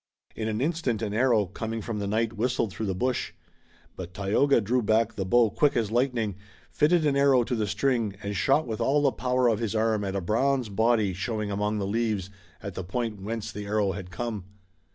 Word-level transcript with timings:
In 0.35 0.47
an 0.47 0.61
instant, 0.61 1.03
an 1.03 1.13
arrow, 1.13 1.45
coming 1.45 1.79
from 1.79 1.99
the 1.99 2.07
night, 2.07 2.33
whistled 2.33 2.71
through 2.73 2.87
the 2.87 2.95
bush. 2.95 3.33
But 3.95 4.15
Tayoga 4.15 4.59
drew 4.59 4.81
back 4.81 5.13
the 5.13 5.27
bow 5.27 5.51
quick 5.51 5.77
as 5.77 5.91
lightning, 5.91 6.37
fitted 6.71 7.05
an 7.05 7.15
arrow 7.15 7.43
to 7.43 7.53
the 7.53 7.67
string 7.67 8.15
and 8.23 8.35
shot 8.35 8.65
with 8.65 8.81
all 8.81 9.03
the 9.03 9.11
power 9.11 9.47
of 9.47 9.59
his 9.59 9.75
arm 9.75 10.03
at 10.03 10.15
a 10.15 10.19
bronze 10.21 10.69
body 10.69 11.13
showing 11.13 11.51
among 11.51 11.77
the 11.77 11.85
leaves 11.85 12.31
at 12.63 12.73
the 12.73 12.83
point 12.83 13.21
whence 13.21 13.51
the 13.51 13.67
arrow 13.67 13.91
had 13.91 14.09
come. 14.09 14.45